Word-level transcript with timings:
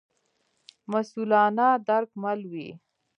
مسوولانه 0.91 1.67
درک 1.87 2.09
مل 2.23 2.39
وي. 2.51 2.69